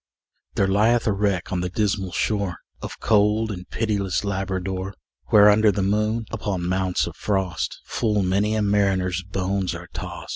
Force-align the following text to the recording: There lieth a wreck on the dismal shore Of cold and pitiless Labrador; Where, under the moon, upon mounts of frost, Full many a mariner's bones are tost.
There 0.55 0.67
lieth 0.67 1.05
a 1.05 1.11
wreck 1.11 1.51
on 1.51 1.61
the 1.61 1.69
dismal 1.69 2.11
shore 2.11 2.57
Of 2.81 2.99
cold 2.99 3.51
and 3.51 3.69
pitiless 3.69 4.23
Labrador; 4.23 4.95
Where, 5.27 5.47
under 5.47 5.71
the 5.71 5.83
moon, 5.83 6.25
upon 6.31 6.67
mounts 6.67 7.05
of 7.05 7.15
frost, 7.15 7.79
Full 7.85 8.23
many 8.23 8.55
a 8.55 8.63
mariner's 8.63 9.21
bones 9.21 9.75
are 9.75 9.89
tost. 9.93 10.29